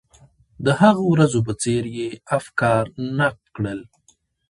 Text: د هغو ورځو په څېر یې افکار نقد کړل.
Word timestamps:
د 0.65 0.67
هغو 0.81 1.03
ورځو 1.13 1.39
په 1.47 1.53
څېر 1.61 1.83
یې 1.97 2.09
افکار 2.37 2.83
نقد 3.19 3.43
کړل. 3.55 3.79